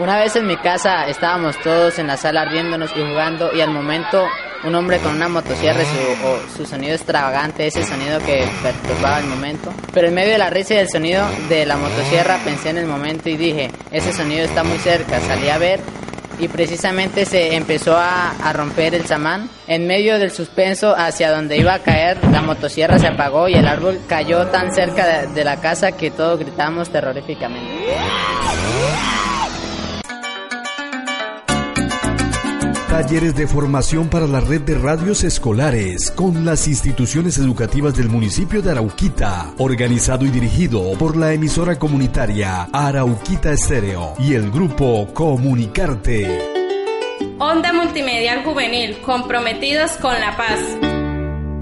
Una 0.00 0.16
vez 0.16 0.34
en 0.34 0.46
mi 0.46 0.56
casa 0.56 1.06
estábamos 1.08 1.58
todos 1.60 1.98
en 1.98 2.06
la 2.06 2.16
sala 2.16 2.46
riéndonos 2.46 2.90
y 2.96 3.00
jugando 3.00 3.50
y 3.54 3.60
al 3.60 3.70
momento 3.70 4.24
un 4.64 4.74
hombre 4.74 4.96
con 4.96 5.14
una 5.14 5.28
motosierra 5.28 5.82
su, 5.84 6.56
su 6.56 6.64
sonido 6.64 6.94
extravagante, 6.94 7.66
ese 7.66 7.84
sonido 7.84 8.18
que 8.20 8.48
perturbaba 8.62 9.18
el 9.18 9.26
momento. 9.26 9.74
Pero 9.92 10.08
en 10.08 10.14
medio 10.14 10.32
de 10.32 10.38
la 10.38 10.48
risa 10.48 10.72
y 10.72 10.76
del 10.78 10.88
sonido 10.88 11.26
de 11.50 11.66
la 11.66 11.76
motosierra 11.76 12.38
pensé 12.42 12.70
en 12.70 12.78
el 12.78 12.86
momento 12.86 13.28
y 13.28 13.36
dije, 13.36 13.70
ese 13.90 14.14
sonido 14.14 14.42
está 14.42 14.64
muy 14.64 14.78
cerca, 14.78 15.20
salí 15.20 15.50
a 15.50 15.58
ver 15.58 15.80
y 16.38 16.48
precisamente 16.48 17.26
se 17.26 17.54
empezó 17.54 17.94
a, 17.98 18.30
a, 18.42 18.54
romper 18.54 18.94
el 18.94 19.04
samán. 19.04 19.50
En 19.66 19.86
medio 19.86 20.18
del 20.18 20.30
suspenso 20.30 20.94
hacia 20.96 21.30
donde 21.30 21.58
iba 21.58 21.74
a 21.74 21.80
caer, 21.80 22.24
la 22.32 22.40
motosierra 22.40 22.98
se 22.98 23.06
apagó 23.06 23.50
y 23.50 23.52
el 23.52 23.68
árbol 23.68 24.00
cayó 24.08 24.46
tan 24.46 24.74
cerca 24.74 25.06
de, 25.06 25.26
de 25.34 25.44
la 25.44 25.60
casa 25.60 25.92
que 25.92 26.10
todos 26.10 26.38
gritamos 26.38 26.88
terroríficamente. 26.88 27.70
Talleres 32.90 33.36
de 33.36 33.46
formación 33.46 34.08
para 34.08 34.26
la 34.26 34.40
red 34.40 34.62
de 34.62 34.76
radios 34.76 35.22
escolares 35.22 36.10
con 36.10 36.44
las 36.44 36.66
instituciones 36.66 37.38
educativas 37.38 37.94
del 37.94 38.08
municipio 38.08 38.62
de 38.62 38.72
Arauquita, 38.72 39.54
organizado 39.58 40.26
y 40.26 40.30
dirigido 40.30 40.92
por 40.98 41.16
la 41.16 41.32
emisora 41.32 41.78
comunitaria 41.78 42.64
Arauquita 42.72 43.52
Estéreo 43.52 44.14
y 44.18 44.34
el 44.34 44.50
grupo 44.50 45.06
Comunicarte. 45.14 46.26
Onda 47.38 47.72
Multimedial 47.72 48.42
Juvenil, 48.42 48.98
comprometidos 49.02 49.92
con 49.92 50.12
la 50.20 50.36
paz. 50.36 50.58